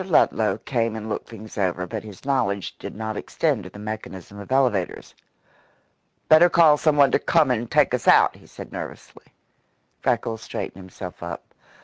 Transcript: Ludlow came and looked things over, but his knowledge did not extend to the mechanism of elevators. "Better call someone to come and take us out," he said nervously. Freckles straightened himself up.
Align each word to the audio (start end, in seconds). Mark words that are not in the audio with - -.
Ludlow 0.09 0.57
came 0.57 0.95
and 0.95 1.07
looked 1.09 1.29
things 1.29 1.59
over, 1.59 1.85
but 1.85 2.03
his 2.03 2.25
knowledge 2.25 2.75
did 2.79 2.95
not 2.95 3.15
extend 3.15 3.63
to 3.65 3.69
the 3.69 3.77
mechanism 3.77 4.39
of 4.39 4.51
elevators. 4.51 5.13
"Better 6.27 6.49
call 6.49 6.75
someone 6.77 7.11
to 7.11 7.19
come 7.19 7.51
and 7.51 7.69
take 7.69 7.93
us 7.93 8.07
out," 8.07 8.35
he 8.35 8.47
said 8.47 8.71
nervously. 8.71 9.25
Freckles 10.01 10.41
straightened 10.41 10.81
himself 10.81 11.21
up. 11.21 11.43